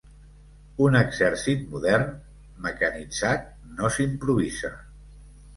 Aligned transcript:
Un 0.85 0.97
exèrcit 0.99 1.67
modern, 1.75 2.09
mecanitzat, 2.65 3.47
no 3.77 3.93
s'improvisa 3.99 4.77